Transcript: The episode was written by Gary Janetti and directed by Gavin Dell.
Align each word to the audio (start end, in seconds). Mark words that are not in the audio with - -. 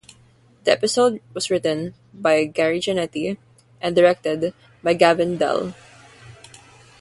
The 0.63 0.71
episode 0.71 1.21
was 1.31 1.51
written 1.51 1.93
by 2.11 2.45
Gary 2.45 2.79
Janetti 2.79 3.37
and 3.81 3.95
directed 3.95 4.51
by 4.81 4.95
Gavin 4.95 5.37
Dell. 5.37 5.75